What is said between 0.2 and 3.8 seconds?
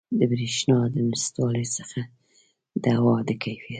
بریښنا د نشتوالي څخه د هوا د کیفیت